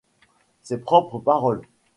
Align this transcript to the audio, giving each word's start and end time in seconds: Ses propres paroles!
Ses 0.63 0.79
propres 0.79 1.19
paroles! 1.21 1.61